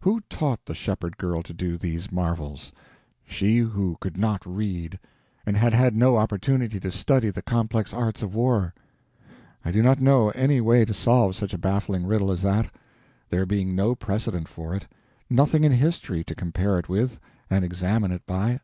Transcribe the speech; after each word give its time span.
Who 0.00 0.20
taught 0.28 0.64
the 0.66 0.74
shepherd 0.74 1.18
girl 1.18 1.40
to 1.44 1.54
do 1.54 1.78
these 1.78 2.10
marvels—she 2.10 3.58
who 3.58 3.96
could 4.00 4.16
not 4.16 4.44
read, 4.44 4.98
and 5.46 5.56
had 5.56 5.72
had 5.72 5.94
no 5.96 6.16
opportunity 6.16 6.80
to 6.80 6.90
study 6.90 7.30
the 7.30 7.42
complex 7.42 7.94
arts 7.94 8.20
of 8.20 8.34
war? 8.34 8.74
I 9.64 9.70
do 9.70 9.80
not 9.80 10.00
know 10.00 10.30
any 10.30 10.60
way 10.60 10.84
to 10.84 10.92
solve 10.92 11.36
such 11.36 11.54
a 11.54 11.58
baffling 11.58 12.08
riddle 12.08 12.32
as 12.32 12.42
that, 12.42 12.74
there 13.30 13.46
being 13.46 13.76
no 13.76 13.94
precedent 13.94 14.48
for 14.48 14.74
it, 14.74 14.88
nothing 15.30 15.62
in 15.62 15.70
history 15.70 16.24
to 16.24 16.34
compare 16.34 16.80
it 16.80 16.88
with 16.88 17.20
and 17.48 17.64
examine 17.64 18.10
it 18.10 18.26
by. 18.26 18.58